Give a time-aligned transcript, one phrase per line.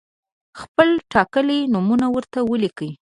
[0.59, 2.91] خپل ټاکلي نومونه ورته ولیکئ.